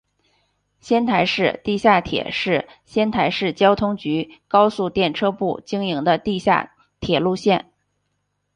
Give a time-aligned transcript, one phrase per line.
[0.79, 7.69] 仙台市地下铁是由仙台市交通局高速电车部经营的地下铁路线。